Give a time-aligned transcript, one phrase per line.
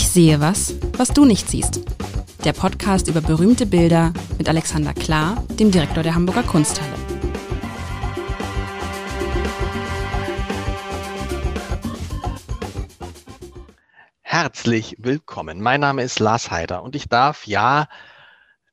[0.00, 1.80] Ich sehe was, was du nicht siehst.
[2.44, 6.94] Der Podcast über berühmte Bilder mit Alexander Klar, dem Direktor der Hamburger Kunsthalle.
[14.20, 15.60] Herzlich willkommen.
[15.60, 17.88] Mein Name ist Lars Heider und ich darf ja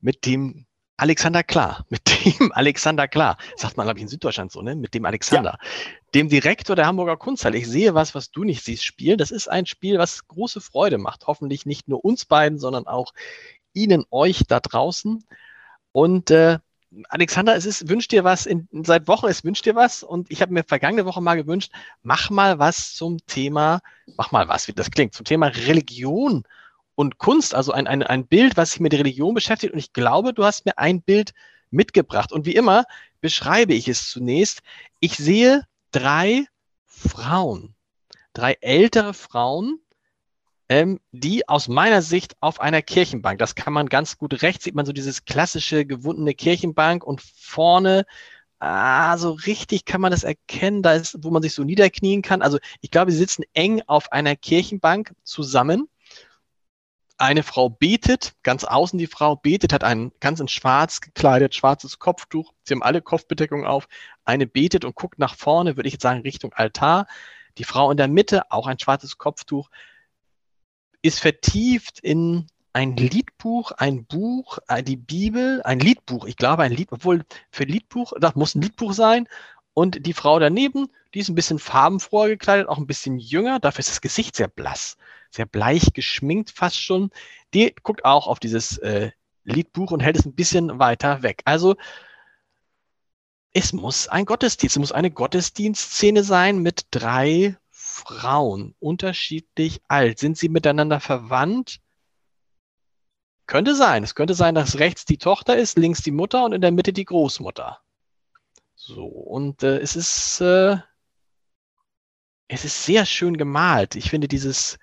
[0.02, 0.68] mit dem
[0.98, 4.76] Alexander Klar, mit dem Alexander Klar, sagt man, glaube ich, in Süddeutschland so, ne?
[4.76, 5.70] Mit dem Alexander, ja.
[6.14, 7.58] dem Direktor der Hamburger Kunsthalle.
[7.58, 9.18] Ich sehe was, was du nicht siehst, Spiel.
[9.18, 11.28] Das ist ein Spiel, was große Freude macht.
[11.28, 13.14] Hoffentlich nicht nur uns beiden, sondern auch
[13.74, 15.26] Ihnen, euch da draußen.
[15.92, 16.60] Und äh,
[17.10, 20.04] Alexander, es ist, wünscht dir was in, seit Wochen, es wünscht dir was.
[20.04, 21.72] Und ich habe mir vergangene Woche mal gewünscht,
[22.04, 23.82] mach mal was zum Thema,
[24.16, 26.44] mach mal was, wie das klingt, zum Thema Religion
[26.96, 29.74] und Kunst, also ein, ein, ein Bild, was sich mit Religion beschäftigt.
[29.74, 31.34] Und ich glaube, du hast mir ein Bild
[31.70, 32.32] mitgebracht.
[32.32, 32.86] Und wie immer
[33.22, 34.62] beschreibe ich es zunächst.
[35.00, 36.46] Ich sehe drei
[36.86, 37.76] Frauen,
[38.34, 39.80] drei ältere Frauen,
[40.68, 44.74] ähm, die aus meiner Sicht auf einer Kirchenbank, das kann man ganz gut rechts, sieht
[44.74, 48.06] man so dieses klassische gewundene Kirchenbank und vorne
[48.60, 52.42] Ah, so richtig kann man das erkennen, da ist, wo man sich so niederknien kann.
[52.42, 55.90] Also ich glaube, sie sitzen eng auf einer Kirchenbank zusammen
[57.18, 62.00] eine Frau betet, ganz außen die Frau betet, hat ein ganz in schwarz gekleidet, schwarzes
[62.00, 62.54] Kopftuch.
[62.64, 63.88] Sie haben alle Kopfbedeckungen auf.
[64.26, 67.08] Eine betet und guckt nach vorne, würde ich jetzt sagen, Richtung Altar.
[67.58, 69.70] Die Frau in der Mitte, auch ein schwarzes Kopftuch,
[71.02, 76.26] ist vertieft in ein Liedbuch, ein Buch, äh, die Bibel, ein Liedbuch.
[76.26, 79.30] Ich glaube, ein Lied, obwohl für Liedbuch, das muss ein Liedbuch sein.
[79.76, 83.60] Und die Frau daneben, die ist ein bisschen farbenfroher gekleidet, auch ein bisschen jünger.
[83.60, 84.98] Dafür ist das Gesicht sehr blass
[85.36, 87.12] sehr bleich geschminkt fast schon,
[87.54, 89.12] die guckt auch auf dieses äh,
[89.44, 91.42] Liedbuch und hält es ein bisschen weiter weg.
[91.46, 91.76] Also
[93.54, 100.20] es muss ein Gottesdienst, es muss eine Gottesdienstszene sein mit drei Frauen, unterschiedlich alt.
[100.20, 101.80] Sind sie miteinander verwandt?
[103.48, 104.04] Könnte sein.
[104.04, 106.92] Es könnte sein, dass rechts die Tochter ist, links die Mutter und in der Mitte
[106.92, 107.80] die Großmutter.
[108.88, 110.78] So, und äh, es ist, äh,
[112.48, 113.96] es ist sehr schön gemalt.
[113.96, 114.78] Ich finde dieses,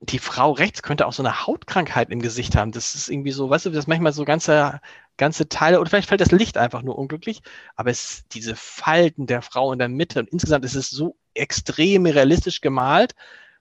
[0.00, 2.72] die Frau rechts könnte auch so eine Hautkrankheit im Gesicht haben.
[2.72, 4.80] Das ist irgendwie so, weißt du, das manchmal so ganze,
[5.18, 7.42] ganze Teile, oder vielleicht fällt das Licht einfach nur unglücklich,
[7.74, 12.06] aber es, diese Falten der Frau in der Mitte und insgesamt ist es so extrem
[12.06, 13.14] realistisch gemalt,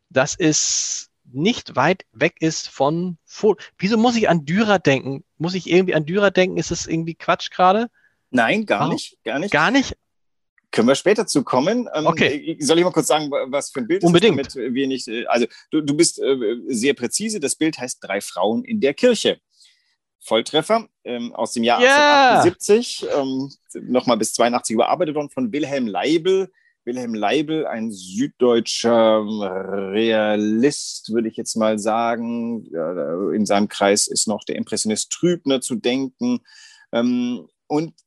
[0.09, 3.61] dass es nicht weit weg ist von Foto.
[3.77, 5.25] Wieso muss ich an Dürer denken?
[5.37, 6.55] Muss ich irgendwie an Dürer denken?
[6.55, 7.89] Ist das irgendwie Quatsch gerade?
[8.31, 9.51] Nein, gar nicht, gar nicht.
[9.51, 9.95] Gar nicht?
[10.71, 11.87] Können wir später zu kommen.
[11.93, 12.57] Ähm, okay.
[12.59, 14.39] Soll ich mal kurz sagen, was für ein Bild Unbedingt.
[14.39, 15.07] ist, damit wir nicht.
[15.07, 17.39] Äh, also, du, du bist äh, sehr präzise.
[17.39, 19.39] Das Bild heißt Drei Frauen in der Kirche.
[20.19, 22.41] Volltreffer ähm, aus dem Jahr yeah.
[22.41, 23.51] 1878, ähm,
[23.89, 26.51] nochmal bis 82 überarbeitet worden von Wilhelm Leibel.
[26.83, 32.65] Wilhelm Leibel, ein süddeutscher Realist, würde ich jetzt mal sagen.
[33.33, 36.41] In seinem Kreis ist noch der Impressionist Trübner zu denken.
[36.91, 38.04] Ähm, und äh,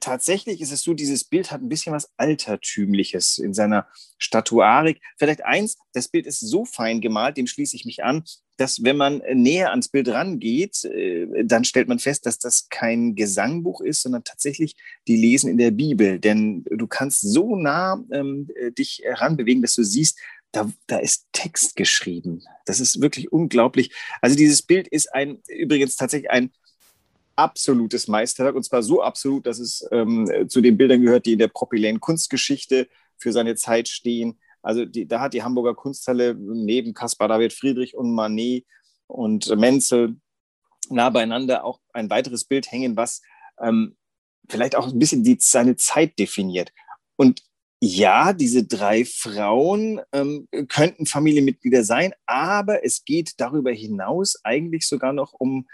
[0.00, 3.86] tatsächlich ist es so, dieses Bild hat ein bisschen was Altertümliches in seiner
[4.18, 5.00] Statuarik.
[5.18, 8.24] Vielleicht eins, das Bild ist so fein gemalt, dem schließe ich mich an,
[8.56, 13.14] dass wenn man näher ans Bild rangeht, äh, dann stellt man fest, dass das kein
[13.14, 14.76] Gesangbuch ist, sondern tatsächlich
[15.08, 16.20] die Lesen in der Bibel.
[16.20, 20.18] Denn du kannst so nah ähm, äh, dich heranbewegen, dass du siehst,
[20.52, 22.42] da, da ist Text geschrieben.
[22.64, 23.90] Das ist wirklich unglaublich.
[24.20, 26.52] Also dieses Bild ist ein, übrigens tatsächlich ein
[27.36, 31.38] absolutes Meisterwerk und zwar so absolut, dass es ähm, zu den Bildern gehört, die in
[31.38, 34.38] der propyläen Kunstgeschichte für seine Zeit stehen.
[34.62, 38.64] Also die, da hat die Hamburger Kunsthalle neben Caspar David Friedrich und Manet
[39.06, 40.16] und Menzel
[40.90, 43.22] nah beieinander auch ein weiteres Bild hängen, was
[43.60, 43.96] ähm,
[44.48, 46.72] vielleicht auch ein bisschen die, seine Zeit definiert.
[47.16, 47.42] Und
[47.80, 55.12] ja, diese drei Frauen ähm, könnten Familienmitglieder sein, aber es geht darüber hinaus eigentlich sogar
[55.12, 55.66] noch um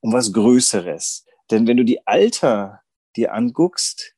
[0.00, 1.26] um was Größeres.
[1.50, 2.82] Denn wenn du die Alter
[3.16, 4.14] dir anguckst,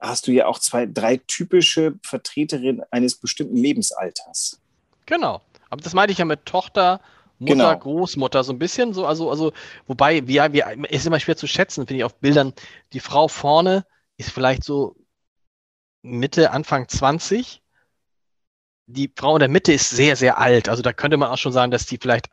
[0.00, 4.60] hast du ja auch zwei, drei typische Vertreterinnen eines bestimmten Lebensalters.
[5.06, 5.42] Genau.
[5.68, 7.00] Aber das meinte ich ja mit Tochter,
[7.38, 7.78] Mutter, genau.
[7.78, 9.52] Großmutter, so ein bisschen so, also, also,
[9.86, 12.52] wobei, wir, wir, ist immer schwer zu schätzen, finde ich, auf Bildern.
[12.92, 13.86] Die Frau vorne
[14.18, 14.96] ist vielleicht so
[16.02, 17.62] Mitte, Anfang 20.
[18.86, 20.68] Die Frau in der Mitte ist sehr, sehr alt.
[20.68, 22.28] Also da könnte man auch schon sagen, dass die vielleicht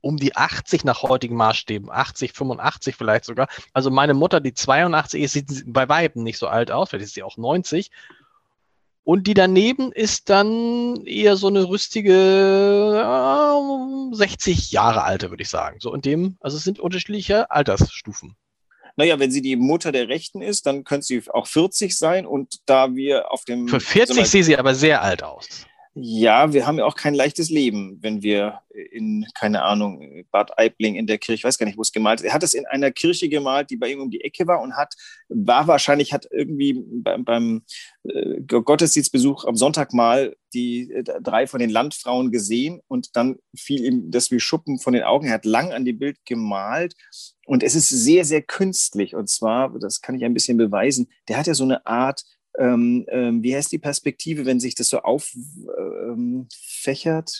[0.00, 3.48] um die 80 nach heutigen Maßstäben, 80, 85 vielleicht sogar.
[3.72, 7.14] Also meine Mutter, die 82 ist, sieht bei Weitem nicht so alt aus, vielleicht ist
[7.14, 7.90] sie auch 90.
[9.04, 12.14] Und die daneben ist dann eher so eine rüstige
[13.02, 15.78] äh, 60 Jahre alte, würde ich sagen.
[15.80, 18.36] So in dem, also es sind unterschiedliche Altersstufen.
[18.96, 22.26] Naja, wenn sie die Mutter der Rechten ist, dann könnte sie auch 40 sein.
[22.26, 23.66] Und da wir auf dem.
[23.66, 25.66] Für 40 so sehe sie aber sehr alt aus.
[25.94, 30.94] Ja, wir haben ja auch kein leichtes Leben, wenn wir in, keine Ahnung, Bad Aibling
[30.94, 32.26] in der Kirche, ich weiß gar nicht, wo es gemalt ist.
[32.26, 34.74] Er hat es in einer Kirche gemalt, die bei ihm um die Ecke war und
[34.74, 34.94] hat,
[35.28, 37.62] war wahrscheinlich, hat irgendwie beim, beim
[38.04, 43.84] äh, Gottesdienstbesuch am Sonntag mal die äh, drei von den Landfrauen gesehen und dann fiel
[43.84, 45.26] ihm das wie Schuppen von den Augen.
[45.26, 46.94] Er hat lang an dem Bild gemalt
[47.44, 49.14] und es ist sehr, sehr künstlich.
[49.14, 52.24] Und zwar, das kann ich ein bisschen beweisen, der hat ja so eine Art
[52.58, 55.40] ähm, ähm, wie heißt die Perspektive, wenn sich das so auffächert,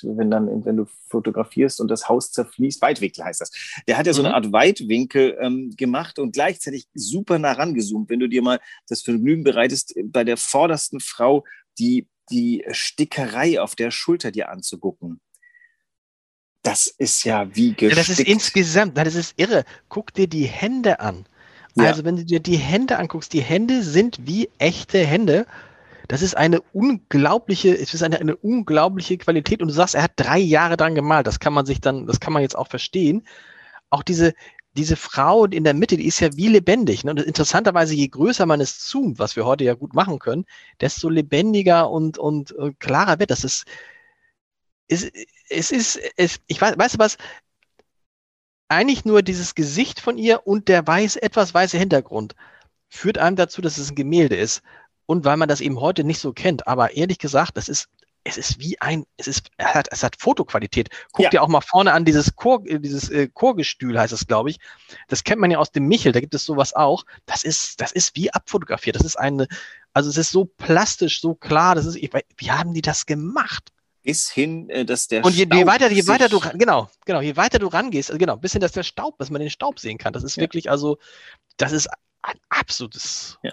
[0.05, 3.51] ähm, wenn dann, wenn du fotografierst und das Haus zerfließt, Weitwinkel heißt das.
[3.87, 4.35] Der hat ja so eine mhm.
[4.35, 8.09] Art Weitwinkel ähm, gemacht und gleichzeitig super nah rangezoomt.
[8.09, 11.45] Wenn du dir mal das Vergnügen bereitest, bei der vordersten Frau
[11.79, 15.21] die, die Stickerei auf der Schulter dir anzugucken.
[16.63, 17.93] Das ist ja wie gestickt.
[17.93, 19.65] Ja, das ist insgesamt, das ist irre.
[19.89, 21.27] Guck dir die Hände an.
[21.75, 21.85] Ja.
[21.85, 25.47] Also wenn du dir die Hände anguckst, die Hände sind wie echte Hände.
[26.09, 29.63] Das ist eine unglaubliche, es ist eine, eine unglaubliche Qualität.
[29.63, 31.27] Und du sagst, er hat drei Jahre dran gemalt.
[31.27, 33.27] Das kann man sich dann, das kann man jetzt auch verstehen.
[33.89, 34.35] Auch diese,
[34.75, 37.05] diese Frau in der Mitte, die ist ja wie lebendig.
[37.05, 37.13] Ne?
[37.13, 40.45] Und interessanterweise, je größer man es zoomt, was wir heute ja gut machen können,
[40.81, 43.45] desto lebendiger und, und äh, klarer wird das.
[43.45, 43.65] Ist,
[44.89, 45.11] es,
[45.49, 47.17] es ist, es, ich weiß, weißt du was,
[48.73, 52.35] eigentlich nur dieses Gesicht von ihr und der weiß, etwas weiße Hintergrund
[52.89, 54.63] führt einem dazu, dass es ein Gemälde ist.
[55.07, 56.67] Und weil man das eben heute nicht so kennt.
[56.67, 57.89] Aber ehrlich gesagt, das ist,
[58.25, 60.91] es ist wie ein, es ist, es hat, es hat Fotoqualität.
[61.13, 61.31] Guck ja.
[61.31, 64.61] dir auch mal vorne an dieses Chor, dieses äh, Chorgestühl heißt es, glaube ich.
[65.09, 67.05] Das kennt man ja aus dem Michel, da gibt es sowas auch.
[67.27, 68.97] Das ist, das ist wie abfotografiert.
[68.97, 69.49] Das ist eine,
[69.93, 73.72] also es ist so plastisch, so klar, das ist, wie haben die das gemacht?
[74.03, 77.37] Bis hin, äh, dass der Und je, je weiter, je weiter du, genau, genau, je
[77.37, 79.99] weiter du rangehst, also genau, bis hin, dass der Staub, dass man den Staub sehen
[79.99, 80.13] kann.
[80.13, 80.43] Das ist ja.
[80.43, 80.99] wirklich, also,
[81.57, 81.89] das ist
[82.23, 83.39] ein absolutes.
[83.43, 83.53] Ja.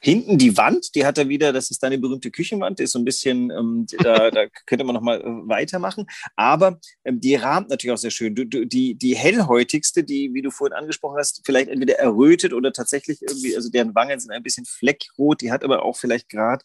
[0.00, 3.04] Hinten die Wand, die hat er wieder, das ist deine berühmte Küchenwand, ist so ein
[3.04, 6.06] bisschen, ähm, da, da könnte man nochmal äh, weitermachen.
[6.34, 8.34] Aber ähm, die rahmt natürlich auch sehr schön.
[8.34, 12.72] Du, du, die, die hellhäutigste, die, wie du vorhin angesprochen hast, vielleicht entweder errötet oder
[12.72, 16.64] tatsächlich irgendwie, also deren Wangen sind ein bisschen fleckrot, die hat aber auch vielleicht gerade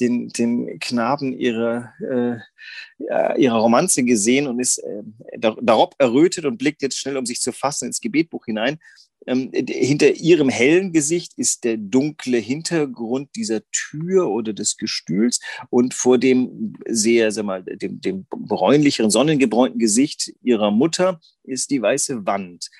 [0.00, 5.02] den, den Knaben ihrer, äh, ihrer Romanze gesehen und ist äh,
[5.38, 8.78] darauf errötet und blickt jetzt schnell, um sich zu fassen, ins Gebetbuch hinein.
[9.26, 15.92] Ähm, hinter ihrem hellen Gesicht ist der dunkle Hintergrund dieser Tür oder des Gestühls und
[15.92, 22.24] vor dem sehr, sag mal, dem, dem bräunlicheren, sonnengebräunten Gesicht ihrer Mutter ist die weiße
[22.26, 22.70] Wand.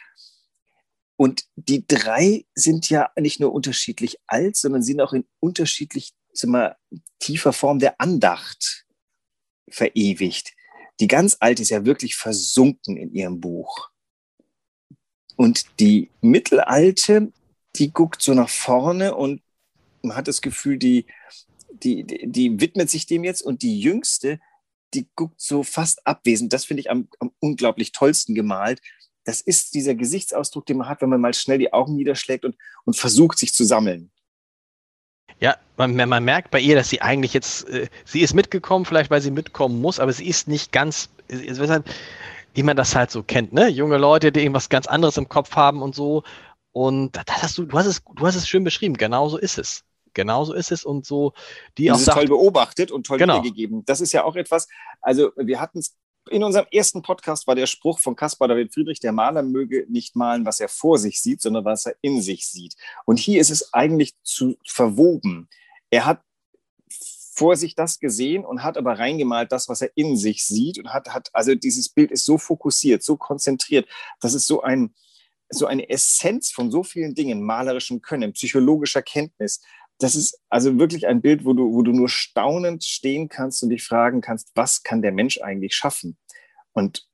[1.16, 6.14] Und die drei sind ja nicht nur unterschiedlich alt, sondern sind auch in unterschiedlich
[6.46, 6.76] mal,
[7.19, 8.87] tiefer Form der Andacht
[9.69, 10.54] verewigt.
[11.00, 13.90] Die ganz alte ist ja wirklich versunken in ihrem Buch.
[15.40, 17.32] Und die mittelalte,
[17.76, 19.40] die guckt so nach vorne und
[20.02, 21.06] man hat das Gefühl, die,
[21.70, 23.40] die, die, widmet sich dem jetzt.
[23.40, 24.38] Und die jüngste,
[24.92, 26.52] die guckt so fast abwesend.
[26.52, 28.82] Das finde ich am, am unglaublich tollsten gemalt.
[29.25, 32.54] Das ist dieser Gesichtsausdruck, den man hat, wenn man mal schnell die Augen niederschlägt und,
[32.84, 34.10] und versucht, sich zu sammeln.
[35.38, 39.10] Ja, man, man merkt bei ihr, dass sie eigentlich jetzt, äh, sie ist mitgekommen, vielleicht
[39.10, 41.08] weil sie mitkommen muss, aber sie ist nicht ganz,
[42.55, 43.69] wie man das halt so kennt, ne?
[43.69, 46.23] Junge Leute, die irgendwas ganz anderes im Kopf haben und so.
[46.73, 48.97] Und das hast du, du hast es, du hast es schön beschrieben.
[48.97, 49.85] Genauso ist es.
[50.14, 51.32] Genauso ist es und so,
[51.79, 52.12] die das auch.
[52.12, 53.35] Ist toll beobachtet und toll genau.
[53.35, 53.85] wiedergegeben.
[53.85, 54.69] Das ist ja auch etwas,
[55.00, 55.97] also wir hatten es
[56.28, 60.16] in unserem ersten Podcast war der Spruch von Caspar David Friedrich, der Maler möge nicht
[60.16, 62.75] malen, was er vor sich sieht, sondern was er in sich sieht.
[63.07, 65.49] Und hier ist es eigentlich zu verwoben.
[65.90, 66.23] Er hat
[67.40, 70.92] vor sich das gesehen und hat aber reingemalt das, was er in sich sieht und
[70.92, 73.88] hat, hat also dieses Bild ist so fokussiert, so konzentriert,
[74.20, 74.94] das ist so ein,
[75.49, 79.62] so eine Essenz von so vielen Dingen, malerischem Können, psychologischer Kenntnis.
[79.99, 83.70] Das ist also wirklich ein Bild, wo du, wo du nur staunend stehen kannst und
[83.70, 86.18] dich fragen kannst, was kann der Mensch eigentlich schaffen?
[86.73, 87.09] Und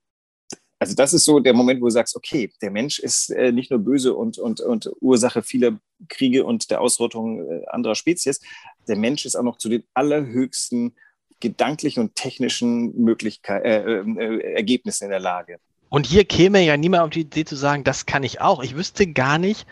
[0.77, 3.71] also das ist so der Moment, wo du sagst, okay, der Mensch ist äh, nicht
[3.71, 5.79] nur böse und, und, und Ursache vieler
[6.09, 8.41] Kriege und der Ausrottung äh, anderer Spezies.
[8.87, 10.95] Der Mensch ist auch noch zu den allerhöchsten
[11.39, 15.59] gedanklichen und technischen Möglichkeiten, äh, äh, Ergebnissen in der Lage.
[15.89, 18.63] Und hier käme ja niemand auf die Idee zu sagen, das kann ich auch.
[18.63, 19.67] Ich wüsste gar nicht,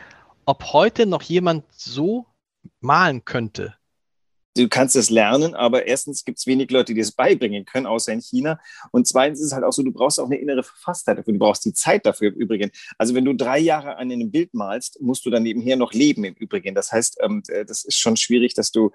[0.46, 2.26] ob heute noch jemand so
[2.80, 3.76] malen könnte
[4.56, 8.14] du kannst es lernen, aber erstens gibt es wenig Leute, die es beibringen können, außer
[8.14, 8.60] in China.
[8.92, 11.34] Und zweitens ist es halt auch so, du brauchst auch eine innere Verfasstheit dafür.
[11.34, 12.72] Du brauchst die Zeit dafür im Übrigen.
[12.98, 16.24] Also wenn du drei Jahre an einem Bild malst, musst du dann nebenher noch leben
[16.24, 16.74] im Übrigen.
[16.74, 18.92] Das heißt, ähm, das ist schon schwierig, dass du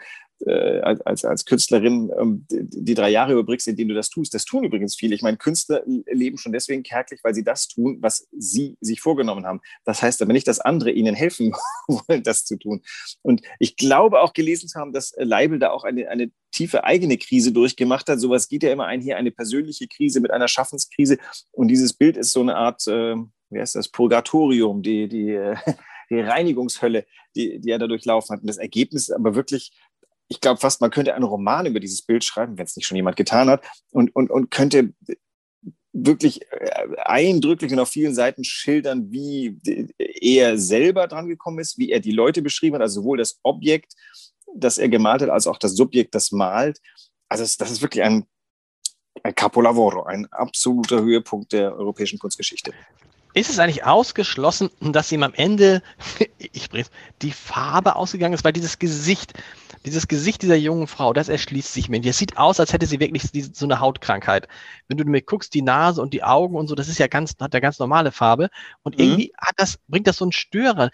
[0.46, 4.32] äh, als, als Künstlerin ähm, die drei Jahre überbrückst, in denen du das tust.
[4.32, 5.14] Das tun übrigens viele.
[5.14, 9.44] Ich meine, Künstler leben schon deswegen kärglich, weil sie das tun, was sie sich vorgenommen
[9.44, 9.60] haben.
[9.84, 11.52] Das heißt aber nicht, dass andere ihnen helfen
[11.88, 12.80] wollen, das zu tun.
[13.20, 16.84] Und ich glaube auch gelesen zu haben, dass Leib Leibel da auch eine, eine tiefe
[16.84, 18.20] eigene Krise durchgemacht hat.
[18.20, 21.18] Sowas geht ja immer ein, hier eine persönliche Krise mit einer Schaffenskrise.
[21.52, 23.16] Und dieses Bild ist so eine Art, äh,
[23.50, 25.38] wie heißt das, Purgatorium, die, die,
[26.10, 27.04] die Reinigungshölle,
[27.34, 28.42] die, die er da durchlaufen hat.
[28.42, 29.72] Und das Ergebnis ist aber wirklich
[30.32, 32.94] ich glaube fast, man könnte einen Roman über dieses Bild schreiben, wenn es nicht schon
[32.94, 34.94] jemand getan hat, und, und, und könnte
[35.92, 39.58] wirklich äh, eindrücklich und auf vielen Seiten schildern, wie
[39.98, 43.94] er selber dran gekommen ist, wie er die Leute beschrieben hat, also sowohl das Objekt,
[44.54, 46.80] das er gemalt hat, als auch das Subjekt, das malt.
[47.28, 48.26] Also das ist wirklich ein,
[49.22, 52.72] ein Capolavoro, ein absoluter Höhepunkt der europäischen Kunstgeschichte.
[53.32, 55.82] Ist es eigentlich ausgeschlossen, dass ihm am Ende,
[56.38, 56.68] ich
[57.22, 59.34] die Farbe ausgegangen ist, weil dieses Gesicht,
[59.86, 62.00] dieses Gesicht dieser jungen Frau, das erschließt sich mir.
[62.00, 64.48] Das sieht aus, als hätte sie wirklich so eine Hautkrankheit.
[64.88, 67.34] Wenn du mir guckst, die Nase und die Augen und so, das ist ja ganz,
[67.40, 68.50] hat ja ganz normale Farbe.
[68.82, 69.04] Und mhm.
[69.04, 70.90] irgendwie hat das, bringt das so einen Störer.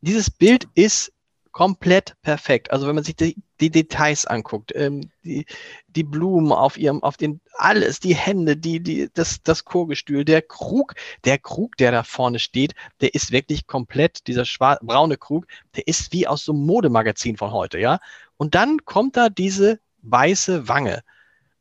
[0.00, 1.12] Dieses Bild ist
[1.54, 2.72] komplett perfekt.
[2.72, 5.46] Also wenn man sich die, die Details anguckt, ähm, die,
[5.86, 10.42] die Blumen auf ihrem, auf den, alles, die Hände, die, die, das, das Chorgestühl, der
[10.42, 10.94] Krug,
[11.24, 14.44] der Krug, der da vorne steht, der ist wirklich komplett, dieser
[14.82, 15.46] braune Krug,
[15.76, 18.00] der ist wie aus so einem Modemagazin von heute, ja.
[18.36, 21.04] Und dann kommt da diese weiße Wange,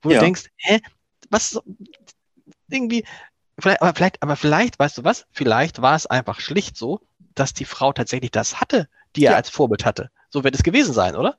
[0.01, 0.15] wo ja.
[0.15, 0.79] du denkst, hä,
[1.29, 1.62] was,
[2.67, 3.05] irgendwie,
[3.59, 7.00] vielleicht, aber vielleicht, aber vielleicht, weißt du was, vielleicht war es einfach schlicht so,
[7.35, 9.38] dass die Frau tatsächlich das hatte, die er ja.
[9.38, 10.10] als Vorbild hatte.
[10.29, 11.38] So wird es gewesen sein, oder?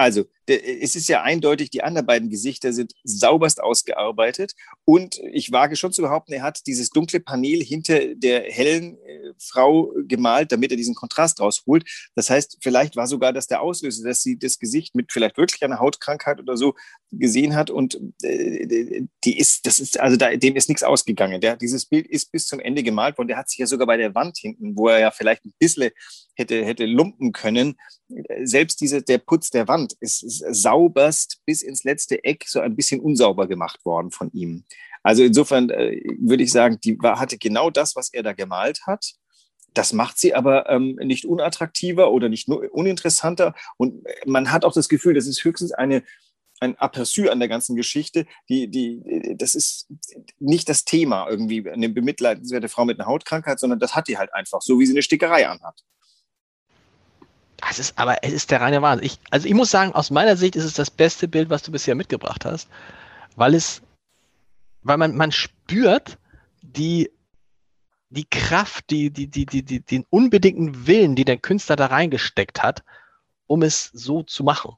[0.00, 4.54] Also, es ist ja eindeutig, die anderen beiden Gesichter sind sauberst ausgearbeitet.
[4.86, 9.34] Und ich wage schon zu behaupten, er hat dieses dunkle Panel hinter der hellen äh,
[9.38, 11.84] Frau gemalt, damit er diesen Kontrast rausholt.
[12.14, 15.62] Das heißt, vielleicht war sogar das der Auslöser, dass sie das Gesicht mit vielleicht wirklich
[15.62, 16.74] einer Hautkrankheit oder so
[17.12, 17.68] gesehen hat.
[17.68, 21.42] Und äh, die ist, das ist, also da, dem ist nichts ausgegangen.
[21.42, 23.28] Der, dieses Bild ist bis zum Ende gemalt worden.
[23.28, 25.90] Der hat sich ja sogar bei der Wand hinten, wo er ja vielleicht ein bisschen
[26.36, 27.76] hätte, hätte lumpen können,
[28.44, 32.76] selbst diese, der Putz der Wand ist, ist sauberst bis ins letzte Eck so ein
[32.76, 34.64] bisschen unsauber gemacht worden von ihm.
[35.02, 38.80] Also insofern äh, würde ich sagen, die war, hatte genau das, was er da gemalt
[38.86, 39.14] hat.
[39.72, 43.54] Das macht sie aber ähm, nicht unattraktiver oder nicht nur uninteressanter.
[43.76, 46.02] Und man hat auch das Gefühl, das ist höchstens eine,
[46.58, 48.26] ein Aperçu an der ganzen Geschichte.
[48.48, 49.86] Die, die, das ist
[50.38, 54.34] nicht das Thema irgendwie, eine bemitleidenswerte Frau mit einer Hautkrankheit, sondern das hat die halt
[54.34, 55.84] einfach, so wie sie eine Stickerei anhat.
[57.68, 59.06] Es ist, aber es ist der reine Wahnsinn.
[59.06, 61.72] Ich, also ich muss sagen, aus meiner Sicht ist es das beste Bild, was du
[61.72, 62.68] bisher mitgebracht hast,
[63.36, 63.82] weil es,
[64.82, 66.18] weil man, man spürt
[66.62, 67.10] die,
[68.08, 72.62] die Kraft, die, die, die, die, die, den unbedingten Willen, die der Künstler da reingesteckt
[72.62, 72.82] hat,
[73.46, 74.76] um es so zu machen.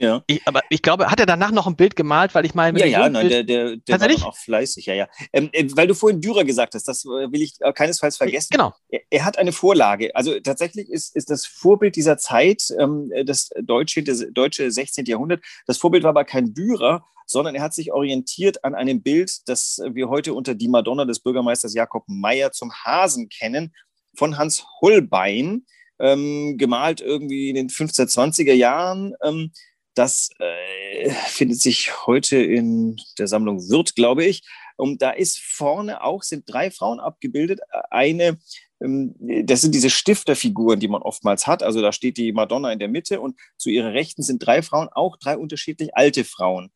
[0.00, 0.22] Ja.
[0.26, 2.86] Ich, aber ich glaube, hat er danach noch ein Bild gemalt, weil ich meine, ja,
[2.86, 5.08] ja, nein, der, der, der war dann auch fleißig, ja, ja.
[5.32, 8.48] Ähm, äh, weil du vorhin Dürer gesagt hast, das äh, will ich äh, keinesfalls vergessen.
[8.50, 8.72] Genau.
[8.88, 10.16] Er, er, hat eine Vorlage.
[10.16, 15.04] Also tatsächlich ist, ist das Vorbild dieser Zeit ähm, das deutsche, das deutsche 16.
[15.04, 15.44] Jahrhundert.
[15.66, 19.82] Das Vorbild war aber kein Dürer, sondern er hat sich orientiert an einem Bild, das
[19.92, 23.74] wir heute unter die Madonna des Bürgermeisters Jakob Meyer zum Hasen kennen,
[24.16, 25.66] von Hans Holbein,
[26.00, 29.14] ähm, gemalt irgendwie in den 1520er Jahren.
[29.22, 29.52] Ähm,
[29.94, 34.42] das äh, findet sich heute in der Sammlung Wirth, glaube ich.
[34.76, 37.60] Und da ist vorne auch, sind drei Frauen abgebildet.
[37.90, 38.38] Eine,
[38.80, 41.62] ähm, das sind diese Stifterfiguren, die man oftmals hat.
[41.62, 44.88] Also da steht die Madonna in der Mitte und zu ihrer Rechten sind drei Frauen,
[44.88, 46.70] auch drei unterschiedlich alte Frauen.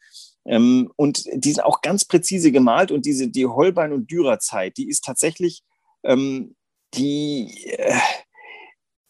[0.47, 2.91] Ähm, und die sind auch ganz präzise gemalt.
[2.91, 5.63] Und diese, die Holbein- und Dürer-Zeit, die ist tatsächlich,
[6.05, 6.55] ähm,
[6.95, 7.99] die, äh,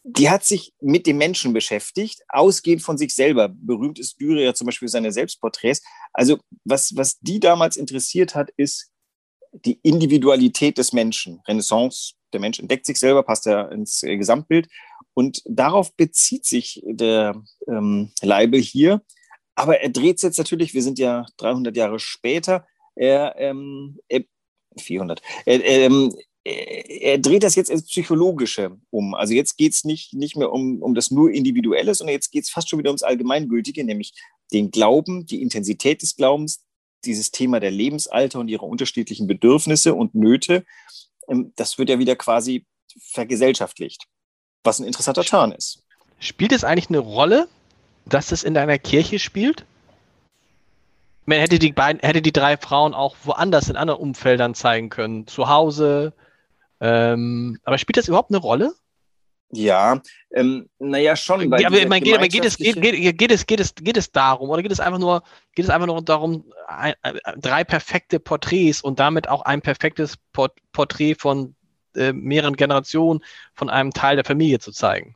[0.04, 3.48] die hat sich mit dem Menschen beschäftigt, ausgehend von sich selber.
[3.48, 5.82] Berühmt ist Dürer ja zum Beispiel seine Selbstporträts.
[6.12, 8.90] Also was, was die damals interessiert hat, ist
[9.52, 11.40] die Individualität des Menschen.
[11.48, 14.68] Renaissance, der Mensch entdeckt sich selber, passt ja ins äh, Gesamtbild.
[15.14, 19.02] Und darauf bezieht sich der ähm, Leibel hier.
[19.54, 24.24] Aber er dreht es jetzt natürlich, wir sind ja 300 Jahre später, er, ähm, er
[24.76, 25.22] 400.
[25.46, 26.14] Er, ähm,
[26.44, 29.14] er dreht das jetzt ins Psychologische um.
[29.14, 32.44] Also jetzt geht es nicht, nicht mehr um, um das nur Individuelle, sondern jetzt geht
[32.44, 34.12] es fast schon wieder ums Allgemeingültige, nämlich
[34.52, 36.62] den Glauben, die Intensität des Glaubens,
[37.04, 40.64] dieses Thema der Lebensalter und ihrer unterschiedlichen Bedürfnisse und Nöte.
[41.28, 42.66] Ähm, das wird ja wieder quasi
[43.00, 44.04] vergesellschaftlicht,
[44.62, 45.82] was ein interessanter Turn ist.
[46.18, 47.48] Spielt es eigentlich eine Rolle,
[48.04, 49.64] dass es in deiner Kirche spielt?
[51.24, 55.26] Man hätte die beiden, hätte die drei Frauen auch woanders in anderen Umfeldern zeigen können.
[55.26, 56.12] Zu Hause,
[56.84, 58.74] ähm, aber spielt das überhaupt eine Rolle?
[59.52, 61.50] Ja, ähm, naja, schon.
[61.50, 63.96] Weil ja, aber man geht, aber geht, es, geht, geht, geht, es, geht, es, geht
[63.96, 65.22] es darum, oder geht es einfach nur,
[65.54, 70.16] geht es einfach nur darum, ein, ein, drei perfekte Porträts und damit auch ein perfektes
[70.34, 71.54] Port Porträt von
[71.94, 73.20] äh, mehreren Generationen
[73.54, 75.14] von einem Teil der Familie zu zeigen?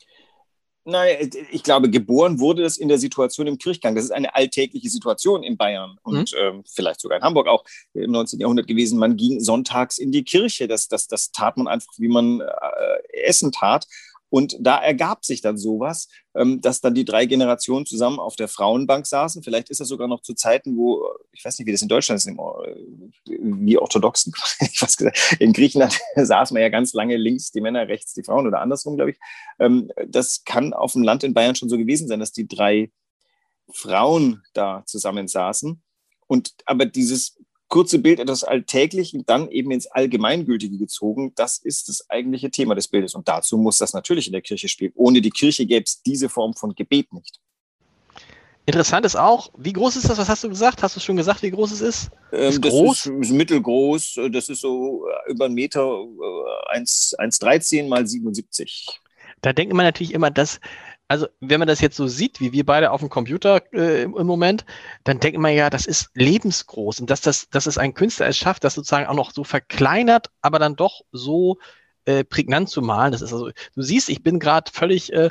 [0.91, 3.95] Nein, ich glaube, geboren wurde das in der Situation im Kirchgang.
[3.95, 6.39] Das ist eine alltägliche Situation in Bayern und mhm.
[6.41, 8.41] ähm, vielleicht sogar in Hamburg auch im 19.
[8.41, 8.99] Jahrhundert gewesen.
[8.99, 10.67] Man ging sonntags in die Kirche.
[10.67, 13.87] Das, das, das tat man einfach, wie man äh, Essen tat.
[14.31, 18.49] Und da ergab sich dann sowas, ähm, dass dann die drei Generationen zusammen auf der
[18.49, 19.43] Frauenbank saßen.
[19.43, 22.19] Vielleicht ist das sogar noch zu Zeiten, wo, ich weiß nicht, wie das in Deutschland
[22.19, 22.29] ist,
[23.27, 27.89] wie orthodoxen, ich weiß gesagt, in Griechenland saß man ja ganz lange links die Männer,
[27.89, 29.19] rechts die Frauen oder andersrum, glaube ich.
[29.59, 32.91] Ähm, das kann auf dem Land in Bayern schon so gewesen sein, dass die drei
[33.71, 35.83] Frauen da zusammen saßen.
[36.27, 41.33] Und aber dieses kurze Bild etwas Alltäglichen, dann eben ins Allgemeingültige gezogen.
[41.37, 43.15] Das ist das eigentliche Thema des Bildes.
[43.15, 44.93] Und dazu muss das natürlich in der Kirche spielen.
[44.95, 47.39] Ohne die Kirche gäbe es diese Form von Gebet nicht.
[48.69, 50.19] Interessant ist auch, wie groß ist das?
[50.19, 50.83] Was hast du gesagt?
[50.83, 52.11] Hast du schon gesagt, wie groß es ist?
[52.33, 53.07] Ähm, ist das groß?
[53.07, 54.21] Ist, ist, mittelgroß.
[54.31, 59.01] Das ist so äh, über einen Meter, 1,13 äh, mal 77.
[59.41, 60.61] Da denkt man natürlich immer, dass
[61.09, 64.27] also wenn man das jetzt so sieht, wie wir beide auf dem Computer äh, im
[64.27, 64.67] Moment,
[65.05, 68.37] dann denkt man ja, das ist lebensgroß und dass, das, dass es ein Künstler es
[68.37, 71.59] schafft, das sozusagen auch noch so verkleinert, aber dann doch so
[72.05, 73.13] äh, prägnant zu malen.
[73.13, 75.31] Das ist also, du siehst, ich bin gerade völlig, äh,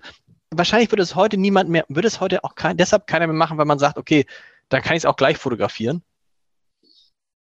[0.49, 3.59] wahrscheinlich würde es heute niemand mehr, würde es heute auch kein, deshalb keiner mehr machen,
[3.59, 4.25] weil man sagt, okay,
[4.69, 6.01] dann kann ich es auch gleich fotografieren.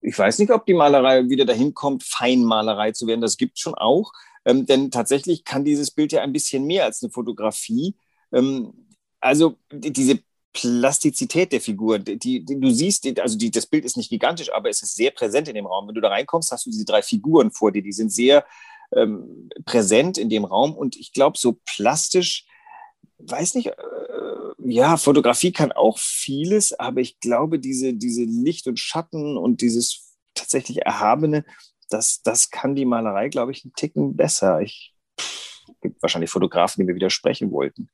[0.01, 3.21] Ich weiß nicht, ob die Malerei wieder dahin kommt, Feinmalerei zu werden.
[3.21, 4.11] Das gibt es schon auch.
[4.45, 7.95] Ähm, denn tatsächlich kann dieses Bild ja ein bisschen mehr als eine Fotografie.
[8.33, 8.73] Ähm,
[9.21, 10.21] also diese
[10.53, 14.69] Plastizität der Figur, die, die, du siehst, also die, das Bild ist nicht gigantisch, aber
[14.69, 15.89] es ist sehr präsent in dem Raum.
[15.89, 18.45] Wenn du da reinkommst, hast du diese drei Figuren vor dir, die sind sehr
[18.95, 22.47] ähm, präsent in dem Raum und ich glaube, so plastisch,
[23.19, 23.73] weiß nicht, äh,
[24.65, 30.17] ja, Fotografie kann auch vieles, aber ich glaube, diese, diese Licht und Schatten und dieses
[30.35, 31.45] tatsächlich Erhabene,
[31.89, 34.61] das, das kann die Malerei, glaube ich, einen Ticken besser.
[34.61, 34.95] Ich,
[35.81, 37.91] gibt wahrscheinlich Fotografen, die mir widersprechen wollten.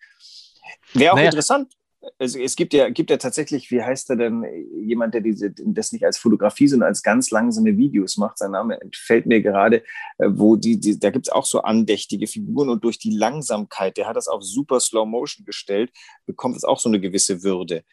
[0.94, 1.28] Wäre auch naja.
[1.28, 1.72] interessant.
[2.18, 5.92] Also es gibt ja, gibt ja tatsächlich, wie heißt er denn, jemand, der diese, das
[5.92, 8.38] nicht als Fotografie, sondern als ganz langsame Videos macht.
[8.38, 9.82] Sein Name entfällt mir gerade,
[10.18, 13.96] äh, wo die, die da gibt es auch so andächtige Figuren und durch die Langsamkeit,
[13.96, 15.90] der hat das auf super Slow Motion gestellt,
[16.24, 17.84] bekommt es auch so eine gewisse Würde.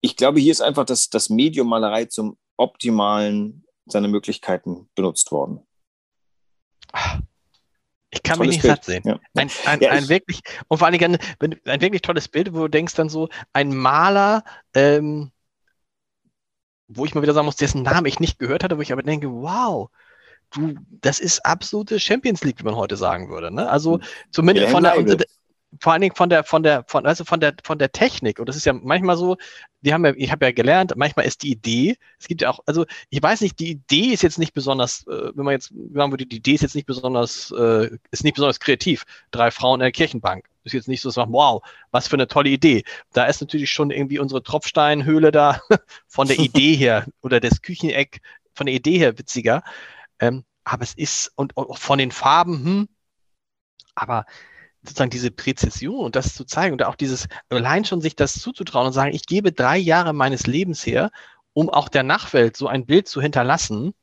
[0.00, 5.60] Ich glaube, hier ist einfach das, das Medium Malerei zum optimalen seiner Möglichkeiten benutzt worden.
[8.12, 8.74] Ich kann mich nicht Bild.
[8.74, 9.02] satt sehen.
[9.06, 9.18] Ja.
[9.34, 12.60] Ein, ein, ja, ein wirklich, und vor allen Dingen ein, ein, wirklich tolles Bild, wo
[12.60, 14.44] du denkst dann so, ein Maler,
[14.74, 15.32] ähm,
[16.88, 19.02] wo ich mal wieder sagen muss, dessen Namen ich nicht gehört hatte, wo ich aber
[19.02, 19.88] denke, wow,
[20.50, 23.50] du, das ist absolute Champions League, wie man heute sagen würde.
[23.50, 23.68] Ne?
[23.68, 24.02] Also hm.
[24.30, 24.94] zumindest von der,
[25.80, 28.38] vor allen Dingen von der, von der, von, also von der, von der Technik.
[28.38, 29.36] Und das ist ja manchmal so,
[29.80, 32.60] wir haben ja, ich habe ja gelernt, manchmal ist die Idee, es gibt ja auch,
[32.66, 36.12] also ich weiß nicht, die Idee ist jetzt nicht besonders, äh, wenn man jetzt sagen
[36.12, 39.04] würde, die Idee ist jetzt nicht besonders, äh, ist nicht besonders kreativ.
[39.30, 40.48] Drei Frauen in der Kirchenbank.
[40.64, 42.84] Ist jetzt nicht so, dass man, wow, was für eine tolle Idee.
[43.12, 45.60] Da ist natürlich schon irgendwie unsere Tropfsteinhöhle da
[46.06, 48.20] von der Idee her oder das Kücheneck
[48.54, 49.62] von der Idee her witziger.
[50.20, 52.88] Ähm, aber es ist, und auch von den Farben, hm,
[53.94, 54.26] aber
[54.82, 58.88] sozusagen diese Präzision und das zu zeigen und auch dieses, allein schon sich das zuzutrauen
[58.88, 61.10] und sagen, ich gebe drei Jahre meines Lebens her,
[61.52, 63.94] um auch der Nachwelt so ein Bild zu hinterlassen.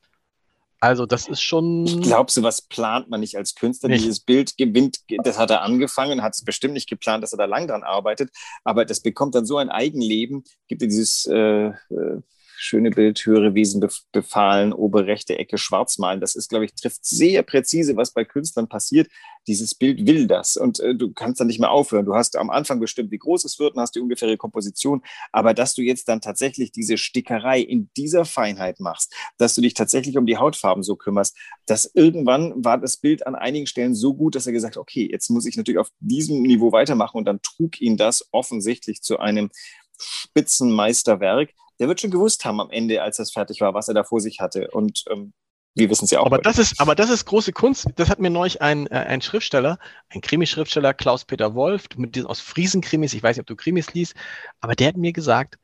[0.81, 1.85] Also das ist schon.
[1.85, 3.89] Ich glaube, sowas plant man nicht als Künstler.
[3.89, 4.05] Nicht.
[4.05, 7.45] Dieses Bild gewinnt, das hat er angefangen, hat es bestimmt nicht geplant, dass er da
[7.45, 8.31] lang dran arbeitet,
[8.63, 12.21] aber das bekommt dann so ein Eigenleben, gibt es dieses äh, äh
[12.59, 16.19] schöne Bild, höhere Wesen befahlen, obere rechte Ecke schwarz malen.
[16.19, 19.07] Das ist, glaube ich, trifft sehr präzise, was bei Künstlern passiert.
[19.47, 22.05] Dieses Bild will das und äh, du kannst dann nicht mehr aufhören.
[22.05, 25.53] Du hast am Anfang bestimmt, wie groß es wird und hast die ungefähre Komposition, aber
[25.53, 30.17] dass du jetzt dann tatsächlich diese Stickerei in dieser Feinheit machst, dass du dich tatsächlich
[30.17, 34.35] um die Hautfarben so kümmerst, dass irgendwann war das Bild an einigen Stellen so gut,
[34.35, 37.41] dass er gesagt hat, okay, jetzt muss ich natürlich auf diesem Niveau weitermachen und dann
[37.41, 39.49] trug ihn das offensichtlich zu einem
[39.97, 44.03] Spitzenmeisterwerk, der wird schon gewusst haben am Ende, als das fertig war, was er da
[44.03, 44.69] vor sich hatte.
[44.71, 45.33] Und ähm,
[45.75, 46.25] wir wissen es ja auch.
[46.25, 47.87] Aber das ist, aber das ist große Kunst.
[47.95, 52.41] Das hat mir neulich ein, äh, ein Schriftsteller, ein Krimischriftsteller, Klaus-Peter Wolf, mit diesen aus
[52.41, 54.15] Friesen-Krimis, ich weiß nicht, ob du Krimis liest,
[54.59, 55.57] aber der hat mir gesagt,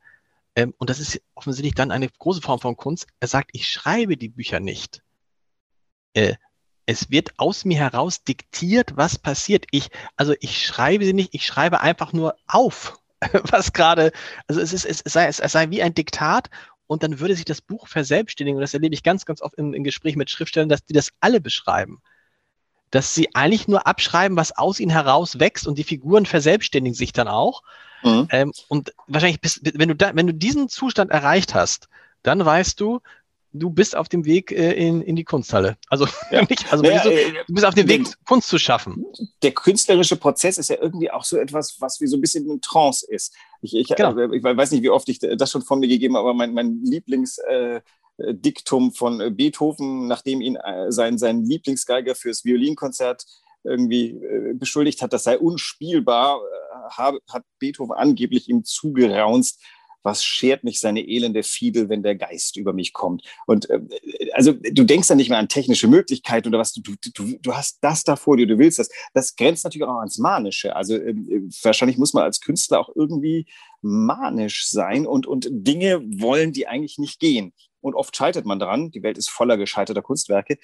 [0.54, 4.16] ähm, und das ist offensichtlich dann eine große Form von Kunst, er sagt, ich schreibe
[4.16, 5.02] die Bücher nicht.
[6.14, 6.34] Äh,
[6.86, 9.66] es wird aus mir heraus diktiert, was passiert.
[9.72, 12.98] Ich, also ich schreibe sie nicht, ich schreibe einfach nur auf.
[13.50, 14.12] was gerade,
[14.46, 16.50] also es, ist, es, sei, es sei wie ein Diktat
[16.86, 18.56] und dann würde sich das Buch verselbstständigen.
[18.56, 21.10] Und das erlebe ich ganz, ganz oft im, im Gespräch mit Schriftstellern, dass die das
[21.20, 22.00] alle beschreiben.
[22.90, 27.12] Dass sie eigentlich nur abschreiben, was aus ihnen heraus wächst und die Figuren verselbstständigen sich
[27.12, 27.62] dann auch.
[28.02, 28.28] Mhm.
[28.30, 31.88] Ähm, und wahrscheinlich, bist, wenn, du da, wenn du diesen Zustand erreicht hast,
[32.22, 33.00] dann weißt du,
[33.58, 35.76] du bist auf dem Weg äh, in, in die Kunsthalle.
[35.88, 36.42] Also, ja.
[36.42, 39.04] nicht, also naja, du, äh, du, bist auf dem Weg, Kunst zu schaffen.
[39.42, 42.60] Der künstlerische Prozess ist ja irgendwie auch so etwas, was wie so ein bisschen in
[42.60, 43.34] Trance ist.
[43.62, 44.16] Ich, ich, genau.
[44.16, 46.52] äh, ich weiß nicht, wie oft ich das schon von mir gegeben habe, aber mein,
[46.54, 47.38] mein Lieblings...
[47.38, 47.80] Äh,
[48.18, 53.26] Diktum von Beethoven, nachdem ihn äh, sein, sein Lieblingsgeiger fürs Violinkonzert
[53.66, 59.60] irgendwie äh, beschuldigt hat, das sei unspielbar, äh, hat Beethoven angeblich ihm zugeraunzt,
[60.06, 63.24] was schert mich seine elende Fiedel, wenn der Geist über mich kommt.
[63.46, 63.80] Und äh,
[64.32, 67.78] also du denkst dann nicht mehr an technische Möglichkeiten oder was, du, du, du hast
[67.82, 68.88] das da vor dir, du willst das.
[69.12, 70.76] Das grenzt natürlich auch ans Manische.
[70.76, 71.14] Also äh,
[71.62, 73.46] wahrscheinlich muss man als Künstler auch irgendwie
[73.82, 77.52] manisch sein und, und Dinge wollen, die eigentlich nicht gehen.
[77.80, 78.92] Und oft scheitert man daran.
[78.92, 80.58] Die Welt ist voller gescheiterter Kunstwerke.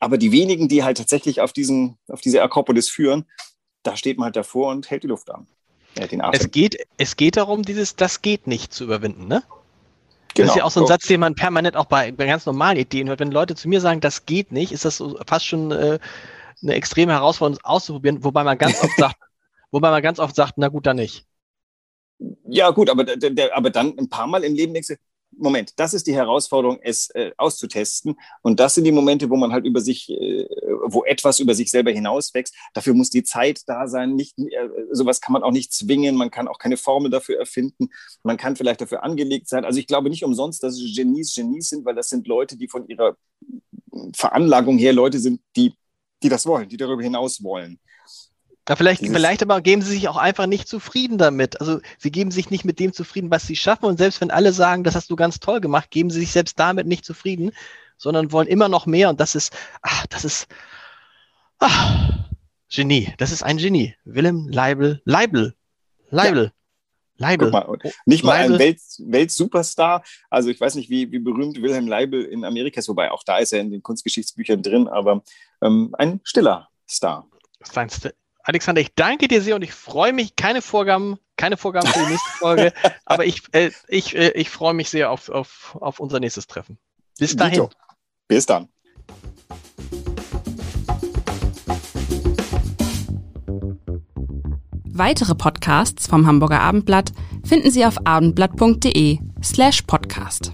[0.00, 3.26] Aber die wenigen, die halt tatsächlich auf, diesen, auf diese Akropolis führen,
[3.84, 5.46] da steht man halt davor und hält die Luft an.
[6.32, 9.42] Es geht, es geht darum, dieses Das geht nicht zu überwinden, ne?
[10.34, 10.48] Genau.
[10.48, 10.66] Das ist ja genau.
[10.66, 13.20] auch so ein Satz, den man permanent auch bei, bei, ganz normalen Ideen hört.
[13.20, 15.98] Wenn Leute zu mir sagen, das geht nicht, ist das so fast schon äh,
[16.62, 19.16] eine extreme Herausforderung, auszuprobieren, wobei man ganz oft sagt,
[19.70, 21.24] wobei man ganz oft sagt, na gut, dann nicht.
[22.44, 24.96] Ja, gut, aber, der, aber dann ein paar Mal im Leben denkst du,
[25.38, 28.16] Moment, das ist die Herausforderung, es äh, auszutesten.
[28.42, 30.48] Und das sind die Momente, wo man halt über sich, äh,
[30.84, 32.54] wo etwas über sich selber hinauswächst.
[32.74, 34.14] Dafür muss die Zeit da sein.
[34.14, 36.16] Nicht, äh, sowas kann man auch nicht zwingen.
[36.16, 37.88] Man kann auch keine Formel dafür erfinden.
[38.22, 39.64] Man kann vielleicht dafür angelegt sein.
[39.64, 42.68] Also ich glaube nicht umsonst, dass es Genies Genies sind, weil das sind Leute, die
[42.68, 43.16] von ihrer
[44.14, 45.74] Veranlagung her Leute sind, die,
[46.22, 47.78] die das wollen, die darüber hinaus wollen.
[48.68, 51.60] Ja, vielleicht, vielleicht aber geben sie sich auch einfach nicht zufrieden damit.
[51.60, 53.84] Also sie geben sich nicht mit dem zufrieden, was sie schaffen.
[53.84, 56.58] Und selbst wenn alle sagen, das hast du ganz toll gemacht, geben sie sich selbst
[56.58, 57.52] damit nicht zufrieden,
[57.96, 59.08] sondern wollen immer noch mehr.
[59.08, 60.48] Und das ist, ach, das ist,
[61.60, 62.10] ach,
[62.68, 63.14] Genie.
[63.18, 63.94] Das ist ein Genie.
[64.04, 65.54] Willem Leibel, Leibel,
[66.10, 66.44] Leibel.
[66.44, 66.52] Ja.
[67.18, 67.50] Leibel.
[67.50, 68.56] Mal, nicht mal Leibel.
[68.56, 70.02] ein Welt, Weltsuperstar.
[70.28, 73.38] Also ich weiß nicht, wie, wie berühmt Wilhelm Leibel in Amerika ist, wobei auch da
[73.38, 75.22] ist er in den Kunstgeschichtsbüchern drin, aber
[75.62, 77.26] ähm, ein stiller Star.
[77.62, 78.14] Feinste.
[78.46, 82.12] Alexander, ich danke dir sehr und ich freue mich, keine Vorgaben, keine Vorgaben für die
[82.12, 82.72] nächste Folge,
[83.04, 86.78] aber ich, äh, ich, äh, ich freue mich sehr auf, auf, auf unser nächstes Treffen.
[87.18, 87.54] Bis dahin.
[87.54, 87.70] Dito.
[88.28, 88.68] Bis dann.
[94.84, 97.10] Weitere Podcasts vom Hamburger Abendblatt
[97.44, 100.52] finden Sie auf abendblatt.de slash podcast.